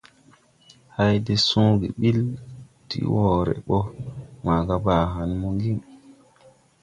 Hay 0.95 1.15
de 1.25 1.35
sõõge 1.47 1.87
ɓil 1.99 2.19
ti 2.89 2.99
wɔɔre 3.13 3.53
ɓɔ 3.67 3.77
maga 4.45 4.75
Baa 4.85 5.03
hããn 5.13 5.31
mo 5.39 5.47
Ŋgiŋ. 5.57 5.77